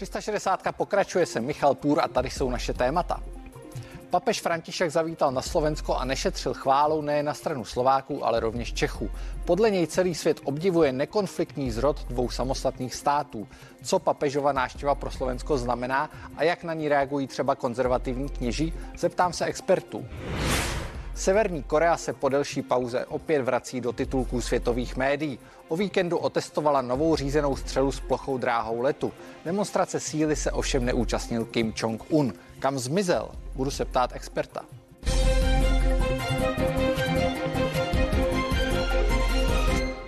[0.00, 3.22] 360 pokračuje se Michal Půr a tady jsou naše témata.
[4.10, 9.10] Papež František zavítal na Slovensko a nešetřil chválou nejen na stranu Slováků, ale rovněž Čechů.
[9.44, 13.48] Podle něj celý svět obdivuje nekonfliktní zrod dvou samostatných států.
[13.82, 19.32] Co papežova návštěva pro Slovensko znamená a jak na ní reagují třeba konzervativní kněží, zeptám
[19.32, 20.06] se expertů.
[21.14, 25.38] Severní Korea se po delší pauze opět vrací do titulků světových médií.
[25.70, 29.12] O víkendu otestovala novou řízenou střelu s plochou dráhou letu.
[29.44, 32.32] Demonstrace síly se ovšem neúčastnil Kim Jong-un.
[32.58, 33.30] Kam zmizel?
[33.54, 34.64] Budu se ptát experta.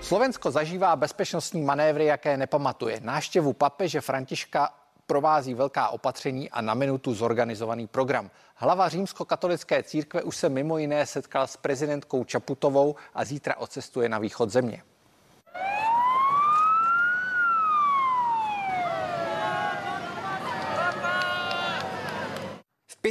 [0.00, 3.00] Slovensko zažívá bezpečnostní manévry, jaké nepamatuje.
[3.02, 4.70] Náštěvu papeže Františka
[5.06, 8.30] provází velká opatření a na minutu zorganizovaný program.
[8.54, 14.18] Hlava římskokatolické církve už se mimo jiné setkal s prezidentkou Čaputovou a zítra odcestuje na
[14.18, 14.82] východ země.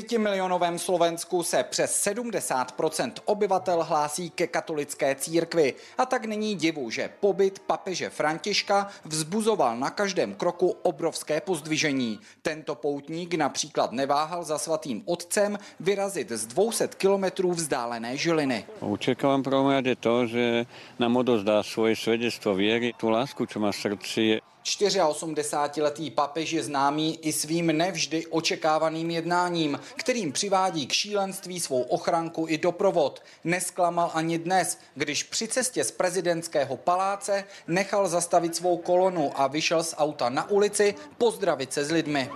[0.01, 7.09] Pětimilionovém Slovensku se přes 70% obyvatel hlásí ke katolické církvi a tak není divu, že
[7.19, 12.19] pobyt papeže Františka vzbuzoval na každém kroku obrovské pozdvižení.
[12.41, 18.65] Tento poutník například neváhal za svatým otcem vyrazit z 200 kilometrů vzdálené Žiliny.
[18.79, 20.65] Očekávám prvom rade to, že
[20.99, 27.19] nám odozdá svoje svedectvo viery, tu lásku, čo má v srdci, 84-letý papež je známý
[27.21, 33.23] i svým nevždy očekávaným jednáním, kterým přivádí k šílenství svou ochranku i doprovod.
[33.43, 39.83] Nesklamal ani dnes, když při cestě z prezidentského paláce nechal zastavit svou kolonu a vyšel
[39.83, 42.29] z auta na ulici pozdravit se s lidmi.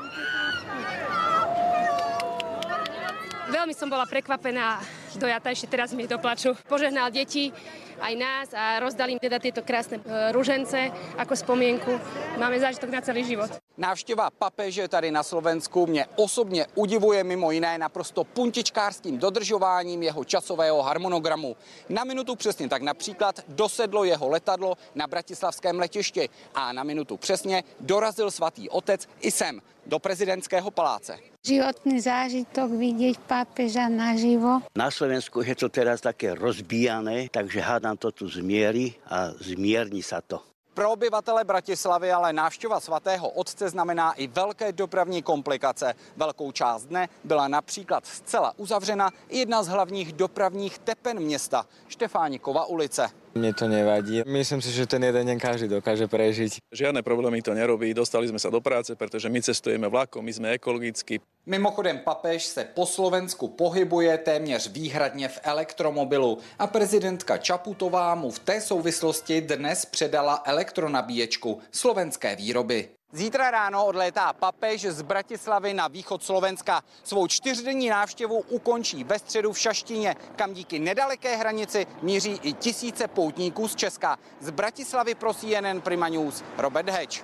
[3.45, 4.83] Veľmi som bola prekvapená,
[5.17, 6.53] dojata, ešte teraz mi doplaču.
[6.67, 7.51] Požehnal deti,
[7.99, 11.91] aj nás a rozdali im teda tieto krásne e, ružence ako spomienku.
[12.35, 13.51] Máme zážitok na celý život.
[13.77, 20.81] Návštěva papeže tady na Slovensku mě osobně udivuje mimo jiné naprosto puntičkářským dodržováním jeho časového
[20.81, 21.55] harmonogramu.
[21.89, 27.63] Na minutu přesně tak například dosedlo jeho letadlo na bratislavském letišti a na minutu přesně
[27.79, 31.17] dorazil svatý otec i sem do prezidentského paláce.
[31.45, 34.65] Životný zážitok vidieť pápeža naživo.
[34.73, 40.25] Na Slovensku je to teraz také rozbíjané, takže hádám to tu zmieri a zmierni sa
[40.25, 40.41] to.
[40.75, 45.95] Pro obyvatele Bratislavy ale návštěva svatého otce znamená i velké dopravní komplikace.
[46.17, 53.07] Velkou část dne byla například zcela uzavřena jedna z hlavních dopravních tepen města, Štefánikova ulice.
[53.35, 54.23] Mne to nevadí.
[54.23, 56.71] Myslím si, že ten jeden deň každý dokáže prežiť.
[56.71, 57.91] Žiadne problémy to nerobí.
[57.91, 61.19] Dostali sme sa do práce, pretože my cestujeme vlakom, my sme ekologicky.
[61.47, 68.39] Mimochodem papež se po Slovensku pohybuje téměř výhradně v elektromobilu a prezidentka Čaputová mu v
[68.39, 72.89] té souvislosti dnes předala elektronabíječku slovenské výroby.
[73.11, 76.81] Zítra ráno odlétá papež z Bratislavy na východ Slovenska.
[77.03, 83.07] Svou čtyřdenní návštěvu ukončí ve středu v Šaštíně, kam díky nedaleké hranici míří i tisíce
[83.07, 84.17] poutníků z Česka.
[84.39, 87.23] Z Bratislavy pro CNN Prima News Robert Heč.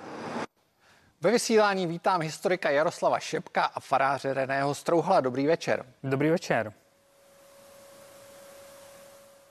[1.22, 5.20] Ve vysílání vítám historika Jaroslava Šepka a faráře Reného Strouhala.
[5.20, 5.86] Dobrý večer.
[6.04, 6.72] Dobrý večer.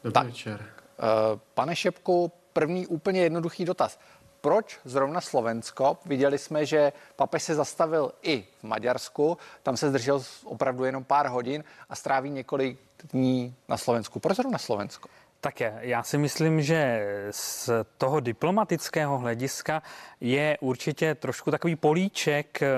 [0.03, 0.53] Dobrý tak, večer.
[0.61, 3.99] Uh, pane Šepku, první úplně jednoduchý dotaz.
[4.41, 5.97] Proč zrovna Slovensko?
[6.05, 11.27] Viděli jsme, že papež se zastavil i v Maďarsku, tam se zdržel opravdu jenom pár
[11.27, 12.79] hodin a stráví několik
[13.11, 14.19] dní na Slovensku.
[14.19, 15.09] Proč zrovna Slovensko?
[15.43, 19.81] Tak já si myslím, že z toho diplomatického hlediska
[20.19, 22.69] je určitě trošku takový políček eh,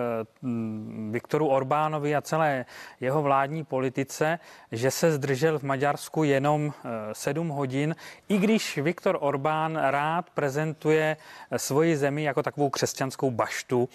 [1.12, 2.66] Viktoru Orbánovi a celé
[3.00, 4.40] jeho vládní politice,
[4.72, 7.96] že se zdržel v Maďarsku jenom eh, sedm hodin,
[8.30, 11.18] i když Viktor Orbán rád prezentuje
[11.52, 13.90] eh, svoji zemi jako takovou křesťanskou baštu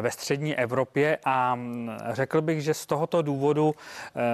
[0.00, 1.18] ve střední Evropě.
[1.24, 3.74] A mm, řekl bych, že z tohoto důvodu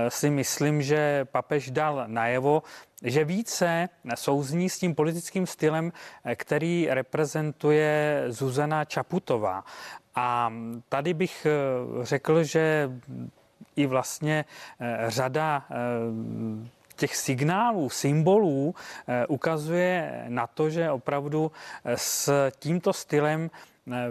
[0.08, 2.62] si myslím, že papež dal najevo,
[3.02, 5.92] že více souzní s tím politickým stylem,
[6.34, 9.64] který reprezentuje Zuzana Čaputová.
[10.14, 10.52] A
[10.88, 12.90] tady bych eh, řekl, že
[13.76, 14.44] i vlastně
[14.80, 15.74] eh, řada eh,
[16.96, 18.74] těch signálů, symbolů
[19.28, 21.52] ukazuje na to, že opravdu
[21.94, 23.50] s tímto stylem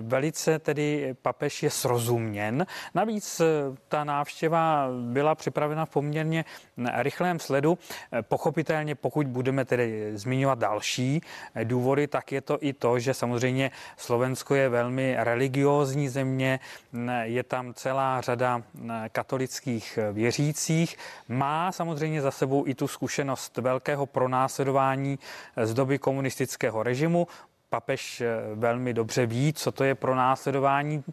[0.02, 2.66] Velice tedy papež je srozuměn.
[2.94, 3.46] Navíc eh,
[3.88, 6.46] ta návštěva byla připravena v poměrně
[6.78, 7.78] eh, rychlém sledu.
[8.12, 11.22] Eh, pochopitelně, pokud budeme tedy zmiňovat další
[11.64, 16.60] důvody, tak je to i to, že samozřejmě Slovensko je velmi religiózní země,
[17.22, 18.62] je tam celá řada
[19.12, 20.98] katolických věřících,
[21.28, 25.20] má samozřejmě za sebou i tu zkušenost velkého pronásledování
[25.64, 27.28] z doby komunistického režimu
[27.70, 31.04] papež eh, velmi dobře ví, co to je pro následování.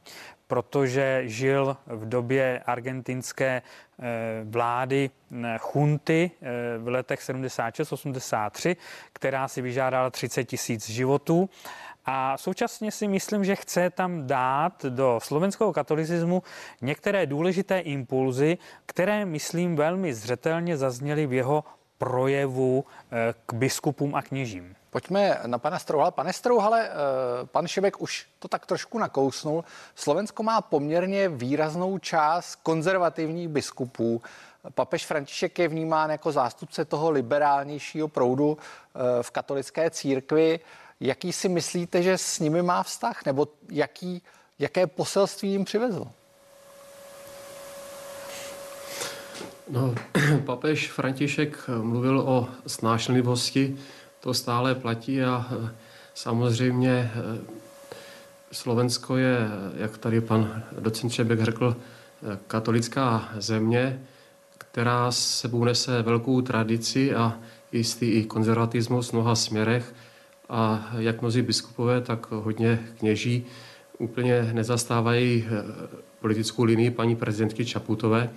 [0.48, 5.10] protože žil v době argentinské eh, vlády
[5.58, 6.30] chunty
[6.78, 8.76] v letech 76-83,
[9.12, 11.48] která si vyžádala 30 tisíc životů.
[12.06, 16.42] A současně si myslím, že chce tam dát do slovenského katolicismu
[16.82, 21.64] některé důležité impulzy, které, myslím, velmi zřetelně zazněly v jeho
[21.98, 24.74] projevu eh, k biskupům a kněžím.
[24.90, 26.10] Pojďme na pana Strouhala.
[26.10, 26.92] Pane Strouhale, eh,
[27.46, 29.64] pan Šebek už to tak trošku nakousnul.
[29.94, 34.22] Slovensko má poměrně výraznou část konzervativních biskupů.
[34.74, 40.60] Papež František je vnímán jako zástupce toho liberálnějšího proudu eh, v katolické církvi.
[41.00, 43.24] Jaký si myslíte, že s nimi má vztah?
[43.24, 44.22] Nebo jaký,
[44.58, 46.08] jaké poselství jim přivezl?
[49.70, 49.94] No,
[50.44, 53.76] papež František mluvil o snášenlivosti,
[54.26, 55.70] to stále platí a e,
[56.14, 57.10] samozřejmě e,
[58.52, 59.38] Slovensko je,
[59.76, 61.76] jak tady pan docent Čebek řekl,
[62.46, 64.00] katolická země,
[64.58, 67.38] která sebou nese velkou tradici a
[67.72, 69.94] jistý i konzervatismus v mnoha směrech.
[70.48, 73.46] A jak mnozí biskupové, tak hodně kněží
[73.98, 75.44] úplně nezastávají
[76.20, 78.30] politickou linii paní prezidentky Čaputové,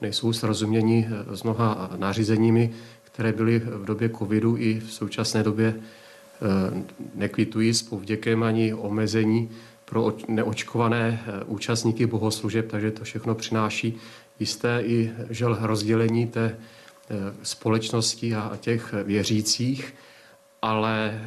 [0.00, 2.74] nejsou srozumění s mnoha nařízeními,
[3.16, 6.84] které byly v době covidu i v současné době eh,
[7.14, 9.50] nekvitují s povděkem ani omezení
[9.84, 13.96] pro neočkované eh, účastníky bohoslužeb, takže to všechno přináší
[14.40, 16.56] jisté i žel rozdělení té
[17.10, 19.94] eh, společnosti a těch věřících,
[20.62, 21.20] ale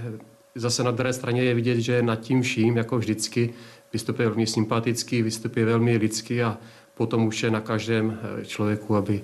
[0.56, 3.53] zase na druhé straně je vidět, že nad tím vším, jako vždycky,
[3.94, 6.57] vystupuje velmi sympatický, vystupuje velmi lidský a
[6.94, 9.21] potom už je na každém člověku, aby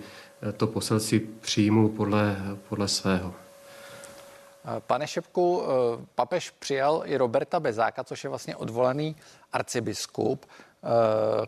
[0.57, 2.37] to poselství přijmul podle,
[2.69, 3.33] podle svého.
[4.79, 9.15] Pane Šepku, eh, papež přijal i Roberta Bezáka, což je vlastně odvolaný
[9.51, 10.45] arcibiskup,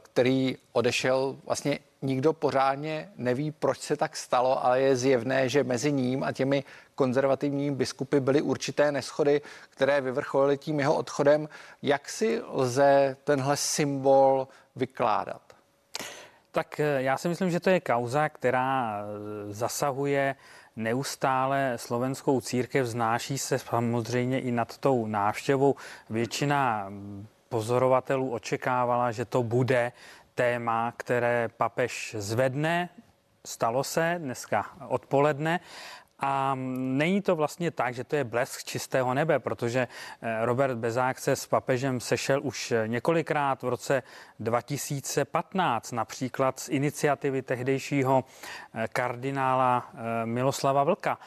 [0.04, 5.92] který odešel vlastně nikdo pořádně neví, proč se tak stalo, ale je zjevné, že mezi
[5.92, 6.63] ním a těmi
[6.95, 11.50] konzervativními biskupy byly určité neschody, které vyvrcholily tím jeho odchodem.
[11.81, 15.47] Jak si lze tenhle symbol vykládat?
[16.57, 20.36] Tak eh, já si myslím, že to je kauza, která eh, zasahuje
[20.75, 25.75] neustále slovenskou církev, znáší se samozřejmě i nad tou návštěvou.
[26.09, 29.92] Většina mm, pozorovatelů očekávala, že to bude
[30.36, 32.89] téma, které papež zvedne.
[33.45, 35.59] Stalo se dneska odpoledne
[36.19, 39.88] a není to vlastně tak, že to je blesk čistého nebe, protože
[40.22, 44.04] eh, Robert Bezák se s papežem sešel už několikrát v roce
[44.40, 48.24] 2015, například z iniciativy tehdejšího
[48.74, 51.19] eh, kardinála eh, Miloslava Vlka.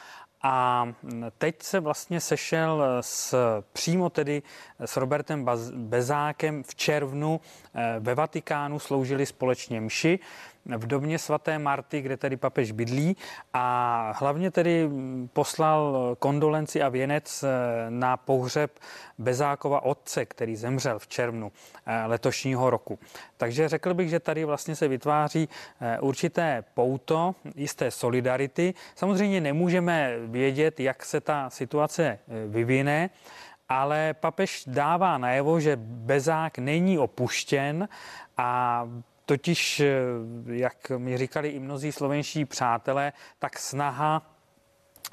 [0.42, 0.88] A
[1.38, 3.34] teď se vlastně sešel s,
[3.72, 4.42] přímo tedy
[4.80, 7.40] s Robertem Bezákem v červnu
[7.98, 10.18] ve Vatikánu, sloužili společně mši
[10.66, 13.16] v domě svaté Marty, kde tedy papež bydlí
[13.52, 14.88] a hlavně tedy
[15.32, 17.46] poslal kondolenci a věnec eh,
[17.90, 18.78] na pohřeb
[19.18, 21.52] Bezákova otce, který zemřel v červnu
[21.86, 22.98] eh, letošního roku.
[23.36, 25.48] Takže řekl bych, že tady vlastně se vytváří
[25.80, 28.74] eh, určité pouto, jisté solidarity.
[28.94, 32.18] Samozřejmě nemůžeme vědět, jak se ta situace
[32.48, 33.10] vyvine,
[33.68, 37.88] ale papež dává najevo, že Bezák není opuštěn
[38.36, 38.84] a
[39.30, 39.94] Totiž, eh,
[40.46, 44.22] jak mi říkali i mnozí slovenští přátelé, tak snaha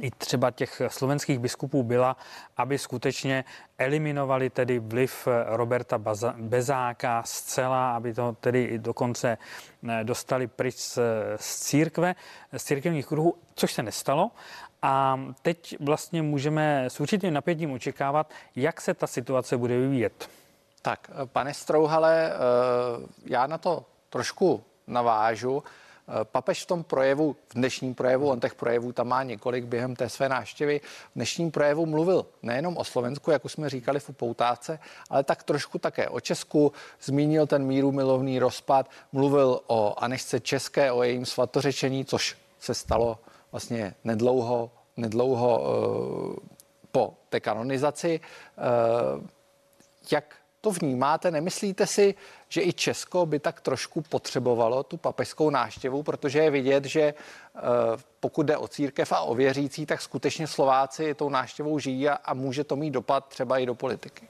[0.02, 2.18] i třeba těch slovenských biskupů byla,
[2.58, 3.46] aby skutečně
[3.78, 6.02] eliminovali tedy vliv Roberta
[6.38, 9.38] Bezáka zcela, aby to tedy dokonce
[9.90, 11.00] eh, dostali pryč z
[11.40, 12.16] církve,
[12.58, 14.32] z církevních kruhů, což se nestalo.
[14.82, 20.30] A teď vlastně můžeme s určitým napětím očekávat, jak se ta situace bude vyvíjet.
[20.82, 22.38] Tak, pane Strouhale, eh,
[23.26, 25.64] já na to trošku navážu.
[26.10, 29.96] Eh, papež v tom projevu, v dnešním projevu, on těch projevů tam má několik během
[29.96, 34.10] té své návštěvy, v dnešním projevu mluvil nejenom o Slovensku, jak už jsme říkali v
[34.10, 36.72] upoutávce, ale tak trošku také o Česku,
[37.02, 43.20] zmínil ten míru milovný rozpad, mluvil o Anešce České, o jejím svatořečení, což se stalo
[43.52, 46.36] vlastně nedlouho, nedlouho uh,
[46.92, 48.20] po té kanonizaci.
[48.20, 49.24] Uh,
[50.12, 50.36] jak
[50.68, 51.32] to vnímáte?
[51.32, 52.16] Nemyslíte si,
[52.50, 57.62] že i Česko by tak trošku potřebovalo tu papežskou náštěvu, protože je vidět, že eh,
[58.20, 62.34] pokud jde o církev a o věřící, tak skutečně Slováci tou náštěvou žijí a, a
[62.34, 64.28] může to mít dopad třeba i do politiky.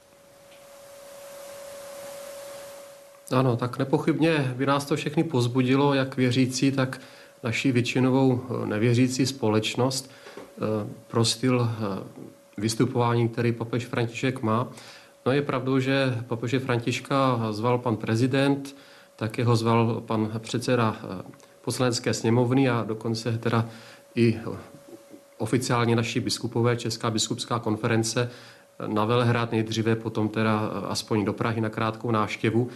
[3.32, 7.01] Ano, tak nepochybně by nás to všechny pozbudilo, jak věřící, tak
[7.44, 10.62] naší většinovou eh, nevěřící společnost eh,
[11.08, 11.70] pro styl
[12.58, 14.67] vystupování, který papež František má.
[15.27, 18.75] No je pravdou, že papeže Františka zval pan prezident,
[19.15, 21.24] také ho zval pan předseda eh,
[21.62, 23.65] poslanecké sněmovny a dokonce teda
[24.15, 24.39] i
[25.38, 28.29] oficiálně naši biskupové, Česká biskupská konference
[28.88, 32.69] na Velehrad nejdříve, potom teda aspoň do Prahy na krátkou návštěvu,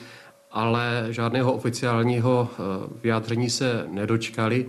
[0.51, 2.49] ale žádného oficiálního
[3.01, 4.65] vyjádření se nedočkali.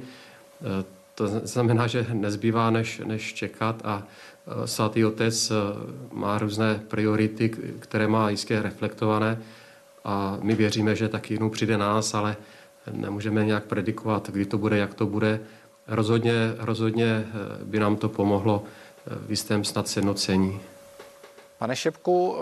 [1.14, 5.54] To znamená, že nezbývá než, než čekat a e, svatý otec e,
[6.12, 9.42] má různé priority, které má jistě reflektované
[10.04, 12.36] a my věříme, že taky jednou přijde nás, ale
[12.92, 15.40] nemůžeme nějak predikovat, kdy to bude, jak to bude.
[15.86, 17.24] Rozhodně, rozhodně e,
[17.64, 18.64] by nám to pomohlo
[19.06, 20.60] v jistém snad sjednocení.
[21.58, 22.36] Pane Šepku,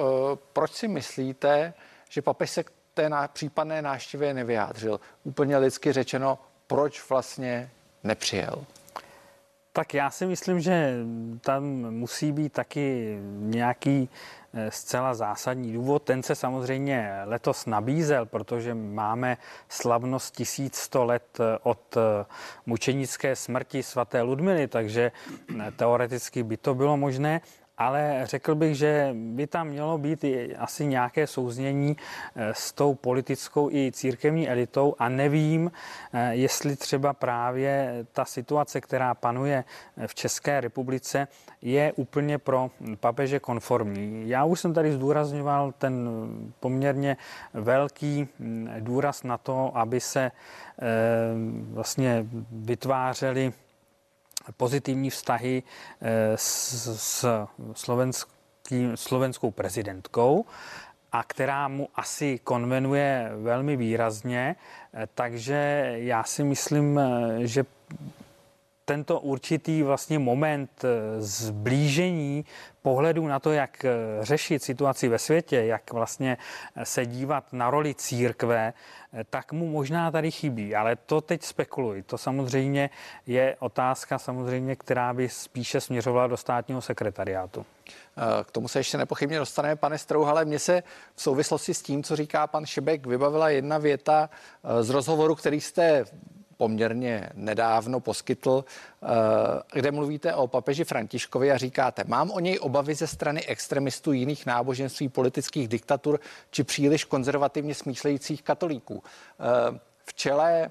[0.53, 1.75] proč si myslíte,
[2.09, 5.00] že papež se k té případné návštěvě nevyjádřil?
[5.25, 7.71] Úplně lidsky řečeno, proč vlastně
[8.04, 8.64] nepřijel?
[9.73, 10.95] Tak já si myslím, že
[11.40, 14.09] tam musí být taky nějaký
[14.54, 16.02] eh, zcela zásadní důvod.
[16.02, 19.37] Ten se samozřejmě letos nabízel, protože máme
[19.69, 22.26] slavnost 1100 let eh, od eh,
[22.66, 25.12] mučenické smrti svaté Ludmily, takže
[25.76, 27.40] teoreticky by to bylo možné
[27.81, 30.25] ale řekl bych, že by tam mělo být
[30.59, 31.97] asi nějaké souznění
[32.37, 35.73] eh, s tou politickou i církevní elitou a nevím,
[36.13, 39.65] eh, jestli třeba právě ta situace, která panuje
[39.97, 41.29] eh, v České republice,
[41.63, 42.71] je úplně pro
[43.01, 44.29] papeže konformní.
[44.29, 46.09] Já už jsem tady zdůrazňoval ten
[46.61, 47.17] poměrně
[47.55, 50.31] velký hm, důraz na to, aby se
[51.73, 53.53] vlastně vytvářely
[54.56, 55.62] pozitivní vztahy
[56.00, 57.26] eh, s,
[58.94, 60.44] slovenskou prezidentkou
[61.12, 64.56] a která mu asi konvenuje velmi výrazně.
[64.94, 67.64] Eh, takže já si myslím, eh, že
[68.90, 70.85] tento určitý vlastně moment
[71.18, 72.44] zblížení
[72.82, 73.87] pohledu na to, jak
[74.20, 76.38] řešit situaci ve světě, jak vlastně
[76.82, 78.73] se dívat na roli církve,
[79.30, 82.02] tak mu možná tady chybí, ale to teď spekuluji.
[82.02, 82.90] To samozřejmě
[83.26, 87.66] je otázka samozřejmě, která by spíše směřovala do státního sekretariátu.
[88.44, 90.82] K tomu se ještě nepochybně dostaneme, pane ale Mně se
[91.14, 95.61] v souvislosti s tím, co říká pan Šebek, vybavila jedna věta eh, z rozhovoru, který
[95.61, 96.04] jste
[96.61, 99.07] poměrně nedávno poskytl, eh,
[99.73, 104.47] kde mluvíte o papeži Františkovi a říkáte, mám o něj obavy ze strany extremistů jiných
[104.47, 109.02] náboženství, politických diktatur či příliš konzervativně smýšlejících katolíků.
[109.02, 110.71] Eh, v čele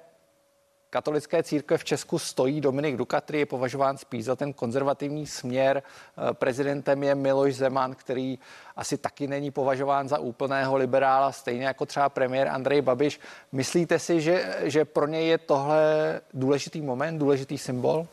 [0.89, 5.83] katolické církve v Česku stojí Dominik Duka, který je považován spíš za ten konzervativní směr.
[5.83, 8.39] Eh, prezidentem je Miloš Zeman, který
[8.75, 13.19] asi taky není považován za úplného liberála, stejně jako třeba premiér Andrej Babiš.
[13.51, 18.07] Myslíte si, že, že pro něj je tohle důležitý moment, důležitý symbol?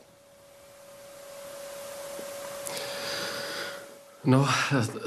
[4.27, 4.45] No,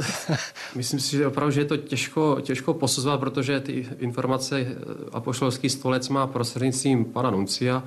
[0.75, 4.75] myslím si, že opravdu, že je to těžko, těžko posuzovat, protože ty informace eh,
[5.13, 7.83] Apoštolský stolec má prostřednictvím pana Nuncia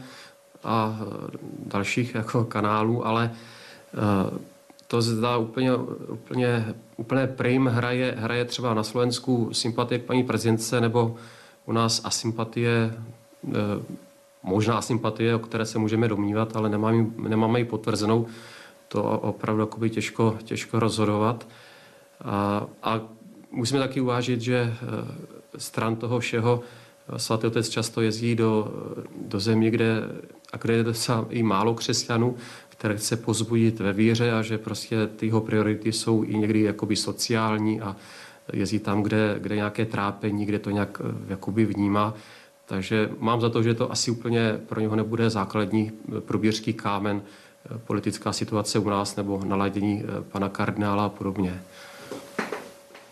[0.64, 4.40] a eh, dalších jako kanálů, ale eh,
[4.88, 5.76] to zdá úplně,
[6.08, 11.16] úplně, úplně prim hraje, hraje třeba na Slovensku sympatie k paní prezidentce nebo
[11.66, 12.94] u nás asympatie,
[14.44, 18.28] možná sympatie, o které se můžeme domnívat, ale nemáme, nemáme ji potvrzenou
[18.94, 21.48] to opravdu těžko, těžko rozhodovat.
[22.22, 23.02] A, a
[23.52, 24.78] musíme taky uvážit, že eh,
[25.58, 28.74] stran toho všeho eh, svatý otec často jezdí do,
[29.26, 30.02] do země, kde,
[30.54, 30.86] a kde je
[31.30, 32.36] i málo křesťanů,
[32.70, 36.96] které chce pozbudit ve víře a že prostě ty jeho priority jsou i někdy jakoby
[36.96, 37.96] sociální a
[38.54, 42.14] jezdí tam, kde, kde nějaké trápení, kde to nějak eh, jakoby vnímá.
[42.66, 45.92] Takže mám za to, že to asi úplně pro něho nebude základní
[46.26, 47.22] průběžský kámen
[47.78, 51.62] politická situace u nás nebo naladění eh, pana kardinála a podobně.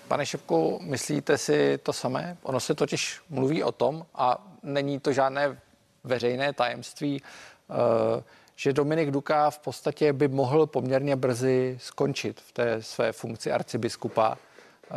[0.07, 2.37] Pane Šepku, myslíte si to samé?
[2.43, 5.59] Ono se totiž mluví o tom a není to žádné
[6.03, 7.21] veřejné tajemství,
[7.69, 8.23] eh,
[8.55, 14.37] že Dominik Duka v podstatě by mohl poměrně brzy skončit v té své funkci arcibiskupa.
[14.37, 14.93] Eh,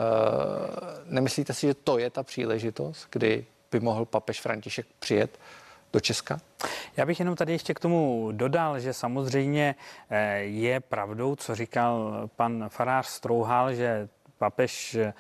[1.05, 5.39] nemyslíte si, že to je ta příležitost, kdy by mohl papež František přijet
[5.95, 6.39] do Česka?
[6.97, 9.75] Já bych jenom tady ještě k tomu dodal, že samozřejmě
[10.11, 14.09] eh, je pravdou, co říkal pan farář Strouhal, že
[14.39, 15.15] papež eh,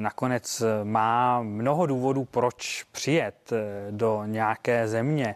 [0.00, 5.34] nakonec má mnoho důvodů, proč přijet eh, do nějaké země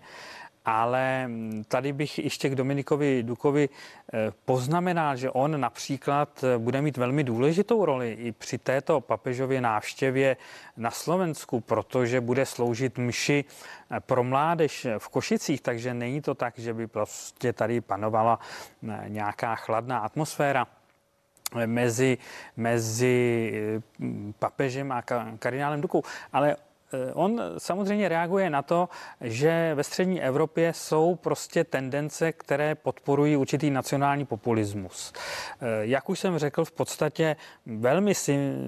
[0.69, 6.83] ale mm, tady bych ještě k Dominikovi Dukovi eh, poznamenal, že on například eh, bude
[6.83, 10.37] mít velmi důležitou roli i při této papežově návštěvě
[10.77, 13.45] na Slovensku, protože bude sloužit mši
[13.91, 18.39] eh, pro mládež v Košicích, takže není to tak, že by prostě tady panovala
[19.09, 20.67] nějaká chladná atmosféra.
[21.67, 22.19] mezi,
[22.57, 23.53] mezi
[24.39, 25.03] papežem a
[25.39, 26.03] kardinálem Dukou.
[26.33, 26.57] Ale
[27.15, 28.89] on samozřejmě reaguje na to,
[29.21, 35.13] že ve střední Evropě jsou prostě tendence, které podporují určitý nacionální populismus.
[35.13, 38.15] Eh, jak už jsem řekl, v podstatě velmi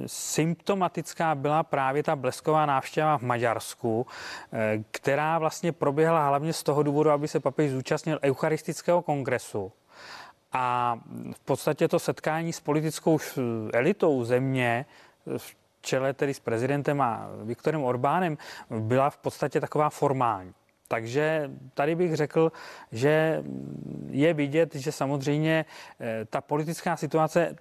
[0.06, 4.06] symptomatická byla právě ta blesková návštěva v Maďarsku,
[4.52, 9.72] eh, která vlastně proběhla hlavně z toho důvodu, aby se papež zúčastnil eucharistického kongresu.
[10.52, 10.98] A
[11.32, 13.18] v podstatě to setkání s politickou
[13.72, 14.86] elitou země
[15.38, 18.38] v čele tedy s prezidentem a Viktorem Orbánem
[18.70, 20.54] byla v podstatě taková formální.
[20.90, 22.52] Takže tady bych řekl,
[22.92, 23.42] že
[24.10, 25.64] je vidět, že samozřejmě
[26.00, 27.56] eh, ta politická situace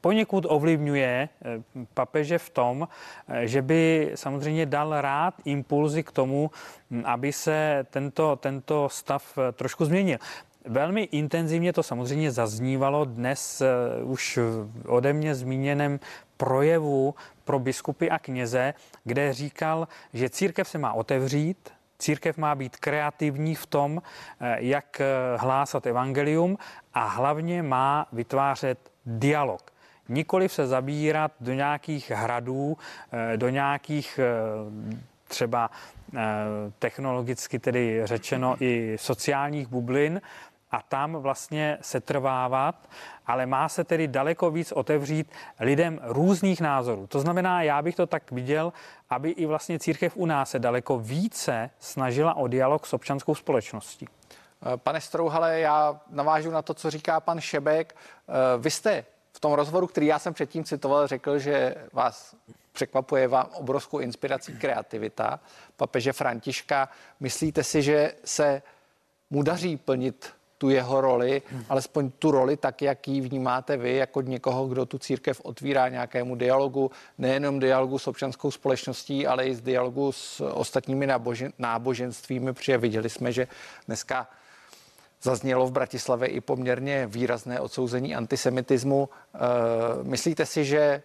[0.00, 1.62] poněkud ovlivňuje eh,
[1.94, 2.88] papeže v tom,
[3.28, 6.50] eh, že by samozřejmě dal rád impulzy k tomu,
[6.90, 10.18] hm, aby se tento, tento stav trošku změnil.
[10.64, 13.62] Velmi intenzivně to samozřejmě zaznívalo dnes
[14.02, 14.38] už
[14.86, 16.00] ode mě zmíněném
[16.38, 17.14] projevu
[17.44, 23.54] pro biskupy a kněze, kde říkal, že církev se má otevřít, Církev má být kreativní
[23.54, 24.02] v tom,
[24.40, 26.58] eh, jak eh, hlásat evangelium
[26.94, 29.72] a hlavně má vytvářet dialog.
[30.08, 32.76] Nikoliv se zabírat do nějakých hradů,
[33.12, 34.20] eh, do nějakých
[35.28, 35.70] třeba
[36.78, 40.20] technologicky tedy řečeno i sociálních bublin,
[40.70, 42.88] a tam vlastně setrvávat,
[43.26, 47.06] ale má se tedy daleko víc otevřít lidem různých názorů.
[47.06, 48.72] To znamená, já bych to tak viděl,
[49.10, 54.08] aby i vlastně církev u nás se daleko více snažila o dialog s občanskou společností.
[54.08, 57.96] Eh, pane Strouhale, já navážu na to, co říká pan Šebek.
[57.96, 62.34] Eh, vy jste v tom rozhovoru, který já jsem předtím citoval, řekl, že vás
[62.72, 65.40] překvapuje vám obrovskou inspirací kreativita
[65.76, 66.88] papeže Františka.
[67.20, 68.62] Myslíte si, že se
[69.30, 74.20] mu daří plnit tu jeho roli, alespoň tu roli tak, jak ji vnímáte vy, jako
[74.20, 79.60] někoho, kdo tu církev otvírá nějakému dialogu, nejenom dialogu s občanskou společností, ale i z
[79.60, 83.48] dialogu s ostatními nábožen, náboženstvími, protože viděli jsme, že
[83.86, 84.28] dneska
[85.22, 89.08] zaznělo v Bratislavě i poměrně výrazné odsouzení antisemitismu.
[89.34, 89.38] E,
[90.02, 91.02] myslíte si, že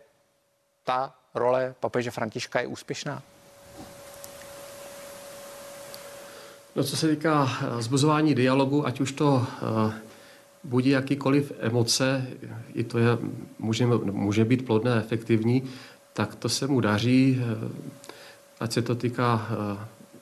[0.84, 3.24] ta role papeže Františka je úspěšná?
[6.76, 9.94] No, co se týká eh, zbuzování dialogu, ať už to eh,
[10.64, 12.28] budí jakýkoliv emoce,
[12.74, 13.08] i to je,
[13.60, 15.64] může, může být plodné a efektivní,
[16.14, 17.70] tak to se mu daří, eh,
[18.60, 19.48] ať se to týká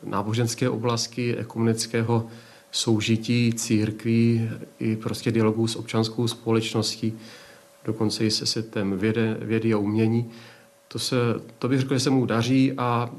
[0.03, 2.27] náboženské oblasti, ekumenického
[2.71, 7.13] soužití církví i prostě dialogu s občanskou společností,
[7.85, 10.31] dokonce i se setem vědy, vědy a umění.
[10.87, 11.15] To, se,
[11.59, 13.09] to bych řekl, že se mu daří a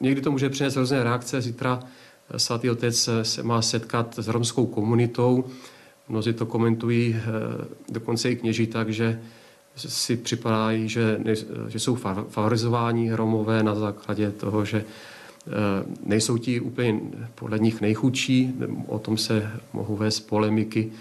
[0.00, 1.40] někdy to může přinést různé reakce.
[1.40, 1.80] Zítra
[2.36, 5.44] svatý otec se má setkat s romskou komunitou.
[6.08, 7.22] Mnozí to komentují, eh,
[7.88, 9.20] dokonce i kněží tak, že
[9.76, 11.20] si připadají, že,
[11.68, 11.94] že jsou
[12.28, 15.50] favorizováni Romové na základě toho, že eh,
[16.06, 17.00] nejsou ti úplně
[17.34, 18.54] podle nich nejchudší,
[18.86, 20.92] o tom se mohou vést polemiky,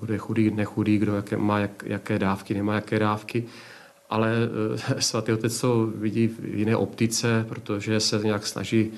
[0.00, 3.44] kdo je chudý, nechudý, kdo jaké, má jak, jaké dávky, nemá jaké dávky,
[4.10, 4.32] ale
[4.96, 8.92] eh, svatý otec to vidí v jiné optice, protože se nějak snaží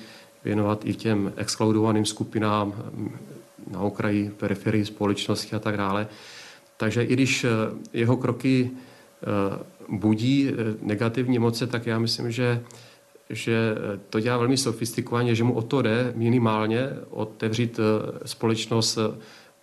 [0.47, 2.73] věnovat i těm exkludovaným skupinám
[3.71, 6.07] na okraji, periferii společnosti a tak dále.
[6.77, 7.49] Takže i když eh,
[7.93, 9.25] jeho kroky eh,
[9.89, 12.63] budí eh, negativní moce, tak já myslím, že,
[13.29, 13.75] že
[14.09, 17.79] to dělá velmi sofistikovaně, že mu o to jde minimálně otevřít
[18.25, 18.97] společnost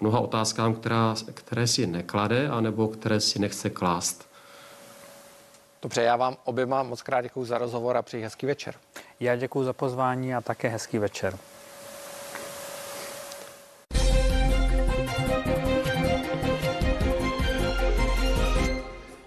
[0.00, 4.28] mnoha otázkám, která, které si neklade, anebo které si nechce klást.
[5.82, 8.74] Dobře, já vám oběma moc krát děkuji za rozhovor a přeji hezký večer.
[9.20, 11.38] Já děkuji za pozvání a také hezký večer.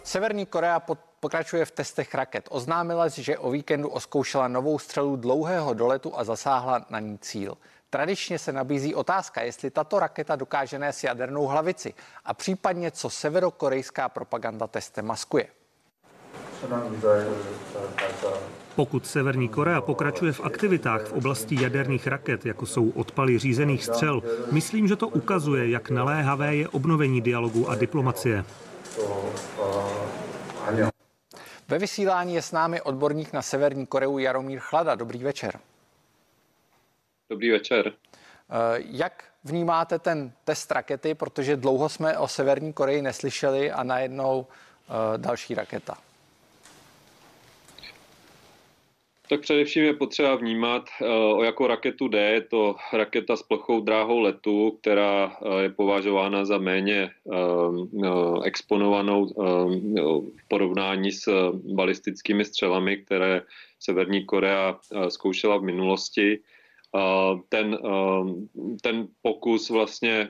[0.04, 0.82] Severní Korea
[1.20, 2.48] pokračuje v testech raket.
[2.52, 7.58] Oznámila, že o víkendu oskoušela novou střelu dlouhého doletu a zasáhla na ní cíl.
[7.90, 11.94] Tradičně se nabízí otázka, jestli tato raketa dokáže nést jadernou hlavici
[12.26, 15.48] a případně co severokorejská propaganda testem maskuje.
[18.76, 24.24] Pokud Severní Korea pokračuje v aktivitách v oblasti jaderných raket, jako jsou odpaly řízených střel,
[24.52, 28.46] myslím, že to ukazuje, jak naléhavé je obnovení dialogu a diplomacie.
[31.68, 34.96] Ve vysílání je s námi odborník na Severní Koreu Jaromír Chlada.
[34.96, 35.60] Dobrý večer.
[37.30, 37.92] Dobrý večer.
[37.92, 44.48] Eh, jak vnímáte ten test rakety, protože dlouho jsme o Severní Koreji neslyšeli a najednou
[44.48, 45.98] eh, další raketa?
[49.30, 52.20] Tak především je potřeba vnímat, eh, o jakou raketu jde.
[52.20, 57.38] Je to raketa s plochou dráhou letu, která eh, je považována za méně eh,
[58.44, 63.42] exponovanou v porovnání s balistickými střelami, které
[63.80, 66.40] Severní Korea zkoušela v minulosti.
[67.50, 67.78] Ten,
[68.82, 70.30] ten pokus vlastně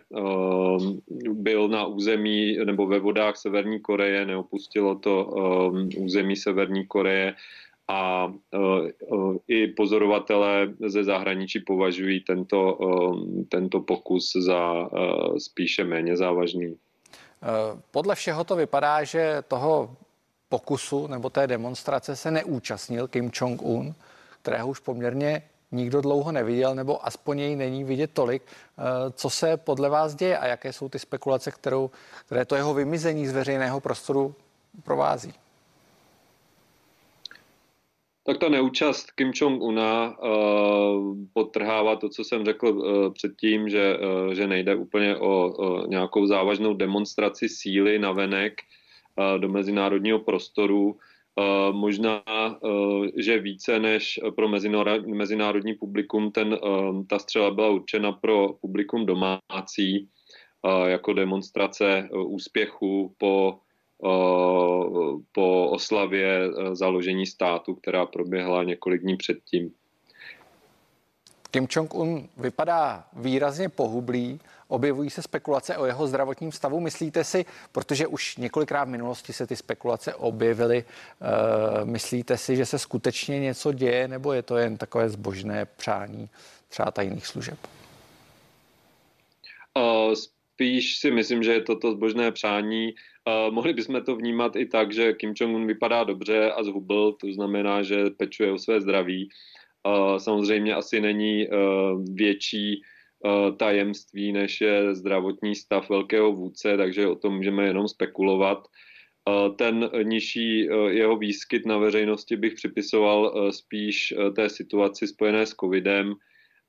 [1.29, 5.33] byl na území nebo ve vodách Severní Koreje, neopustilo to
[5.97, 7.35] území Severní Koreje
[7.87, 8.91] a e, e,
[9.47, 14.89] i pozorovatelé ze zahraničí považují tento, e, tento pokus za
[15.37, 16.77] spíše méně závažný.
[17.91, 19.95] Podle všeho to vypadá, že toho
[20.49, 23.93] pokusu nebo té demonstrace se neúčastnil Kim Jong-un,
[24.41, 28.43] kterého už poměrně nikdo dlouho neviděl, nebo aspoň jej není vidět tolik.
[29.13, 31.89] Co se podle vás děje a jaké jsou ty spekulace, kterou,
[32.25, 34.35] které to jeho vymizení z veřejného prostoru
[34.83, 35.33] provází?
[38.27, 44.33] Tak ta neúčast Kim Jong-una uh, podtrhává to, co jsem řekl uh, předtím, že, uh,
[44.33, 48.53] že nejde úplně o uh, nějakou závažnou demonstraci síly na venek
[49.15, 50.99] uh, do mezinárodního prostoru.
[51.39, 54.49] Uh, možná, uh, že více než pro
[55.07, 60.09] mezinárodní publikum ten, uh, ta střela byla určena pro publikum domácí
[60.85, 63.59] jako demonstrace úspěchu po
[65.31, 69.71] po oslavě e, založení státu, která proběhla několik dní předtím.
[71.51, 76.79] Kim Jong-un vypadá výrazně pohublý, objevují se spekulace o jeho zdravotním stavu.
[76.79, 82.65] Myslíte si, protože už několikrát v minulosti se ty spekulace objevily, uh, myslíte si, že
[82.65, 86.29] se skutečně něco děje, nebo je to jen takové zbožné přání
[86.67, 87.57] třeba tajných služeb?
[89.77, 92.93] Uh, spíš si myslím, že je to to zbožné přání
[93.27, 97.27] Uh, mohli bychom to vnímat i tak, že Kim Jong-un vypadá dobře a zhubl, to
[97.33, 99.29] znamená, že pečuje o své zdraví.
[99.87, 101.55] Uh, samozřejmě asi není uh,
[102.15, 102.81] větší
[103.57, 108.67] tajemství, než je zdravotní stav velkého vůdce, takže o tom můžeme jenom spekulovat.
[109.55, 116.13] Ten nižší jeho výskyt na veřejnosti bych připisoval spíš té situaci spojené s covidem,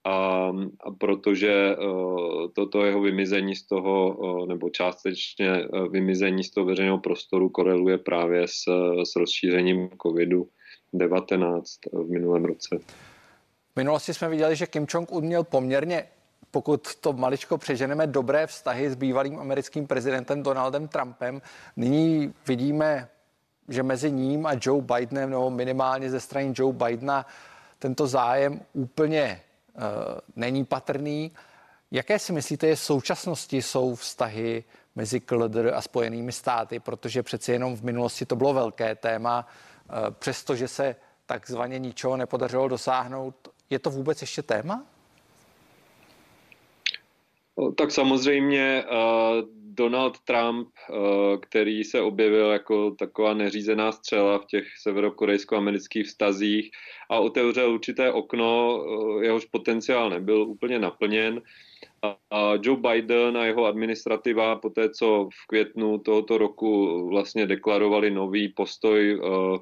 [0.08, 6.50] a, a protože uh, toto jeho vymizení z toho, uh, nebo částečně uh, vymizení z
[6.50, 8.64] toho veřejného prostoru koreluje právě s,
[9.04, 12.78] s rozšířením COVID-19 v minulém roce.
[13.72, 16.04] V minulosti jsme viděli, že Kim Jong-un měl poměrně
[16.50, 21.42] pokud to maličko přeženeme, dobré vztahy s bývalým americkým prezidentem Donaldem Trumpem.
[21.76, 23.08] Nyní vidíme,
[23.68, 27.26] že mezi ním a Joe Bidenem, nebo minimálně ze strany Joe Bidena,
[27.78, 29.47] tento zájem úplně Eh,
[30.36, 31.32] není patrný.
[31.90, 34.64] Jaké si myslíte, že v současnosti jsou vztahy
[34.94, 39.92] mezi KLDR a Spojenými státy, protože přeci jenom v minulosti to bylo velké téma, eh,
[40.10, 43.48] přestože se takzvaně ničeho nepodařilo dosáhnout.
[43.70, 44.86] Je to vůbec ještě téma?
[47.76, 48.88] Tak samozřejmě eh,
[49.78, 50.68] Donald Trump,
[51.42, 56.70] který se objevil jako taková neřízená střela v těch severokorejsko-amerických vztazích,
[57.10, 61.42] a otevřel určité okno, eh, jehož potenciál nebyl úplně naplněn.
[62.62, 68.48] Joe Biden a jeho administrativa po té, co v květnu tohoto roku vlastně deklarovali nový
[68.48, 69.58] postoj eh,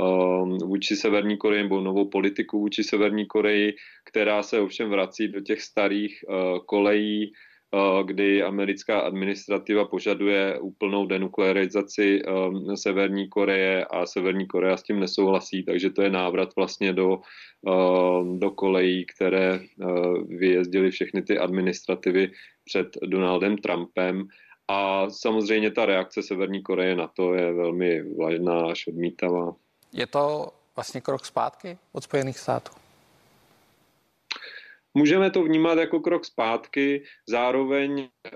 [0.00, 5.40] eh, vůči Severní Koreji nebo novou politiku vůči Severní Koreji, která se ovšem vrací do
[5.40, 6.24] těch starých
[6.66, 7.51] kolejí, Eh,
[8.02, 15.62] kdy americká administrativa požaduje úplnou denuklearizaci eh, Severní Koreje a Severní Korea s tím nesouhlasí,
[15.62, 17.20] takže to je návrat vlastně do,
[17.68, 19.60] eh, do kolejí, které
[20.28, 22.30] vyjezdily všechny ty administrativy
[22.64, 24.24] před Donaldem Trumpem.
[24.68, 29.54] A samozřejmě ta reakce Severní Koreje na to je velmi vlažná až odmítavá.
[29.92, 32.81] Je to vlastně krok zpátky od Spojených států?
[34.94, 38.30] Můžeme to vnímat jako krok zpátky, zároveň eh,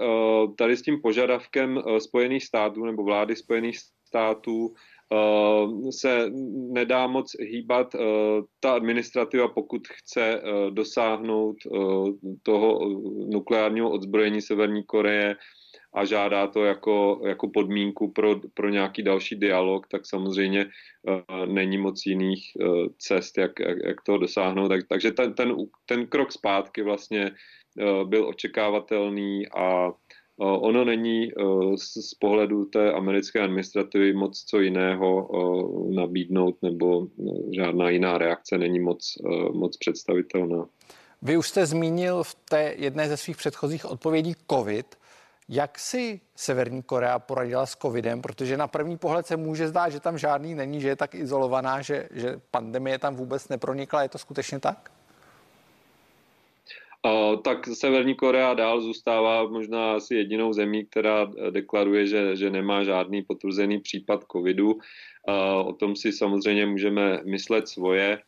[0.59, 4.75] tady s tím požadavkem eh, Spojených států nebo vlády Spojených států
[5.13, 6.31] eh, se
[6.73, 7.95] nedá moc hýbat
[8.61, 11.57] ta administrativa, pokud chce dosáhnout
[12.43, 12.89] toho
[13.31, 15.37] nukleárního odzbrojení Severní Koreje,
[15.97, 21.79] a žádá to jako, jako podmínku pro, pro nějaký další dialog, tak samozřejmě uh, není
[21.79, 24.69] moc jiných uh, cest, jak, jak, jak toho dosáhnout.
[24.69, 25.57] Tak, takže ten, ten,
[25.87, 29.93] ten krok zpátky vlastně uh, byl očekávatelný a
[30.39, 31.33] Ono není
[31.77, 35.29] z, pohledu té americké administrativy moc co jiného
[35.95, 37.07] nabídnout, nebo
[37.57, 39.19] žádná jiná reakce není moc,
[39.53, 40.67] moc představitelná.
[41.23, 44.97] Vy už jste zmínil v té jedné ze svých předchozích odpovědí COVID.
[45.49, 48.23] Jak si Severní Korea poradila s covidem?
[48.23, 51.83] Protože na první pohled se může zdát, že tam žádný není, že je tak izolovaná,
[51.83, 54.03] že, že pandemie tam vůbec nepronikla.
[54.03, 54.91] Je to skutečně tak?
[57.45, 63.23] tak Severní Korea dál zůstává možná asi jedinou zemí, která deklaruje, že, že nemá žádný
[63.23, 64.79] potvrzený případ covidu.
[65.65, 68.19] O tom si samozřejmě můžeme myslet svoje.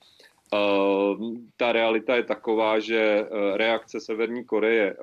[1.56, 4.96] Ta realita je taková, že reakce Severní Koreje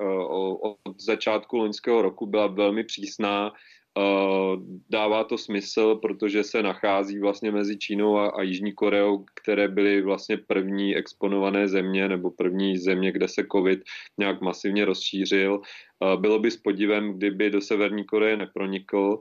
[0.60, 3.52] od začátku loňského roku byla velmi přísná
[3.98, 4.56] Eh,
[4.90, 10.02] dává to smysl, protože se nachází vlastně mezi Čínou a, a Jižní Koreou, které byly
[10.02, 13.80] vlastně první exponované země nebo první země, kde se COVID
[14.18, 15.60] nějak masivně rozšířil.
[15.60, 19.18] Eh, bylo by s podivem, kdyby do Severní Koreje nepronikl.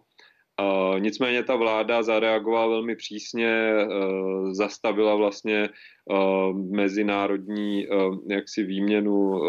[0.99, 5.69] Nicméně ta vláda zareagovala velmi přísně, uh, zastavila vlastně
[6.05, 7.87] uh, mezinárodní
[8.27, 9.39] jaksi výměnu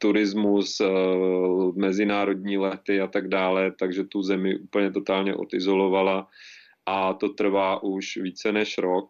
[0.00, 0.86] turismus, eh,
[1.74, 6.28] mezinárodní lety a tak dále, takže tu zemi úplně totálně odizolovala
[6.86, 9.08] a to trvá už více než rok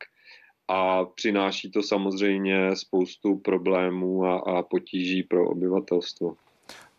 [0.69, 6.35] a přináší to samozřejmě spoustu problémů a, a potíží pro obyvatelstvo.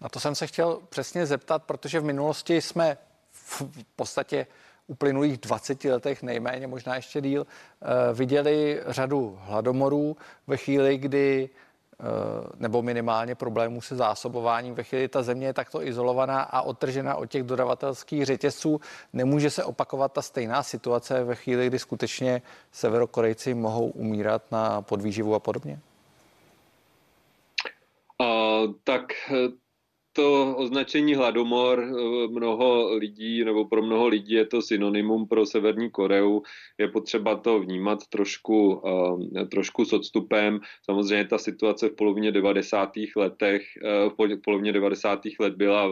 [0.01, 2.97] Na to jsem se chtěl přesně zeptat, protože v minulosti jsme
[3.31, 3.63] v
[3.95, 4.47] podstatě
[4.87, 10.17] uplynulých 20 letech, nejméně možná ještě díl, eh, viděli řadu hladomorů
[10.47, 11.49] ve chvíli, kdy
[12.01, 14.75] Eh, nebo minimálně problémů se zásobováním.
[14.75, 18.81] Ve chvíli ta země je takto izolovaná a odtržena od těch dodavatelských řetězců,
[19.13, 22.41] nemůže se opakovat ta stejná situace ve chvíli, kdy skutečně
[22.71, 25.79] severokorejci mohou umírat na podvýživu a podobně?
[28.21, 29.01] Uh, tak
[30.13, 35.89] to označení hladomor eh, mnoho lidí, nebo pro mnoho lidí je to synonymum pro Severní
[35.89, 36.41] Koreu.
[36.77, 38.81] Je potřeba to vnímat trošku,
[39.41, 40.59] eh, trošku s odstupem.
[40.83, 43.15] Samozřejmě ta situace v polovině 90.
[43.15, 45.39] letech, eh, v polovině 90.
[45.39, 45.89] let byla,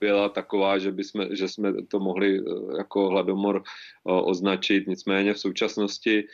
[0.00, 2.40] byla taková, že, bychom, že jsme to mohli
[2.78, 3.62] jako hladomor
[4.04, 4.86] označit.
[4.86, 6.24] Nicméně v současnosti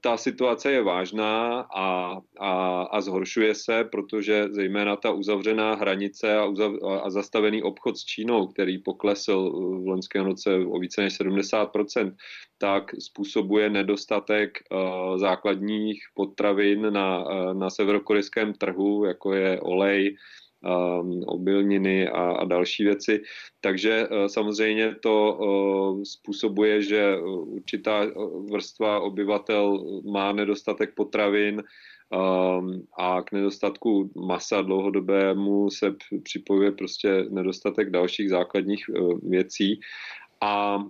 [0.00, 6.44] ta situace je vážná a, a, a zhoršuje se, protože zejména ta uzavřená hranice a,
[6.44, 9.50] uzav, a zastavený obchod s Čínou, který poklesl
[9.82, 12.14] v loňském roce o více než 70%,
[12.58, 20.45] tak způsobuje nedostatek uh, základních potravin na, na severokorejském trhu, jako je olej, Um,
[21.26, 23.22] obilniny a, a další věci.
[23.60, 28.06] Takže uh, samozřejmě to uh, způsobuje, že určitá
[28.50, 37.90] vrstva obyvatel má nedostatek potravin, um, a k nedostatku masa dlouhodobému se připojuje prostě nedostatek
[37.90, 39.80] dalších základních uh, věcí.
[40.40, 40.84] A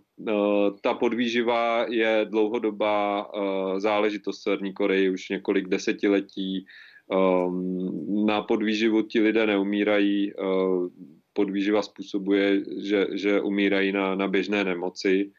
[0.81, 3.31] ta podvýživa je dlouhodobá
[3.79, 6.67] záležitost Severní Koreji už několik desetiletí.
[7.07, 10.89] Um, na podvýživu ti lidé neumírají, uh,
[11.33, 15.31] podvýživa způsobuje, že, že umírají na, na běžné nemoci,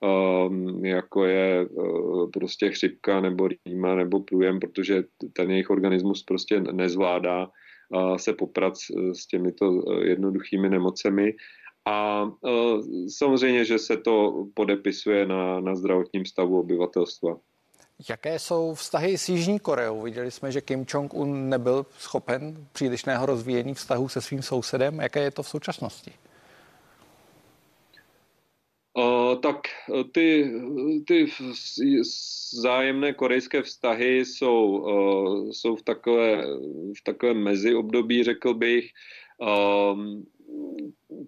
[0.00, 6.60] um, jako je uh, prostě chřipka nebo rýma nebo průjem, protože ten jejich organismus prostě
[6.60, 8.74] nezvládá uh, se poprat
[9.12, 11.34] s těmito jednoduchými nemocemi.
[11.88, 12.30] A
[13.08, 17.38] samozřejmě, že se to podepisuje na, na zdravotním stavu obyvatelstva.
[18.08, 20.02] Jaké jsou vztahy s Jižní Koreou?
[20.02, 24.98] Viděli jsme, že Kim Jong-un nebyl schopen přílišného rozvíjení vztahu se svým sousedem.
[25.00, 26.12] Jaké je to v současnosti?
[28.94, 29.56] Uh, tak
[30.12, 30.52] ty,
[31.06, 31.26] ty
[32.62, 36.42] zájemné korejské vztahy jsou, uh, jsou v, takové,
[36.98, 38.90] v takovém meziobdobí, řekl bych.
[39.38, 39.98] Uh,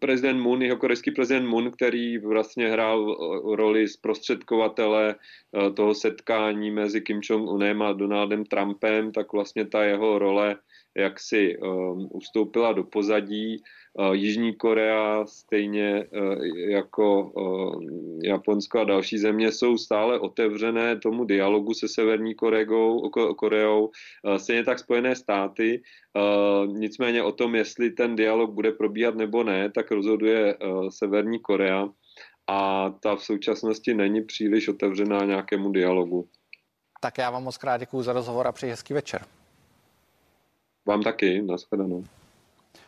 [0.01, 3.17] prezident Moon, jeho korejský prezident Moon, který vlastně hrál
[3.57, 10.19] roli zprostředkovatele eh, toho setkání mezi Kim Jong-unem a Donaldem Trumpem, tak vlastně ta jeho
[10.19, 10.57] role
[10.99, 13.63] jak si um, ustoupila do pozadí.
[13.95, 17.83] Uh, Jižní Korea, stejně uh, jako uh,
[18.25, 24.79] Japonsko a další země, jsou stále otevřené tomu dialogu se Severní Koreou, uh, stejně tak
[24.79, 25.83] Spojené státy.
[26.67, 30.57] Nicméně o tom, jestli ten dialog bude probíhat nebo ne, tak rozhoduje
[30.89, 31.89] Severní Korea
[32.47, 36.29] a ta v současnosti není příliš otevřená nějakému dialogu.
[37.01, 39.38] Tak já vám moc krát děkuji za rozhovor a přeji hezký večer.
[40.89, 42.05] Vám taky, nashledanou.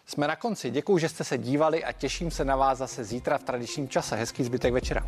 [0.06, 0.70] Jsme na konci.
[0.70, 4.16] Děkuji, že jste se dívali a těším se na vás zase zítra v tradičním čase.
[4.16, 5.06] Hezký zbytek večera.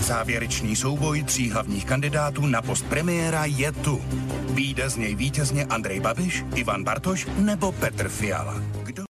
[0.00, 4.00] Závěrečný souboj tří hlavních kandidátů na post premiéra je tu.
[4.54, 8.62] Výjde z něj vítězně Andrej Babiš, Ivan Bartoš nebo Petr Fiala.